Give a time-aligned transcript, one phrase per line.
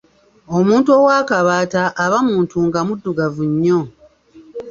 [0.57, 3.79] Omuntu ow'akabaata aba muntu nga muddugavu nnyo.